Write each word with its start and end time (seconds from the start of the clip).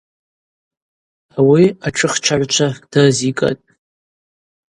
Ауи 1.37 1.65
атшыхчагӏвчва 1.87 2.67
дырзигатӏ. 2.91 3.63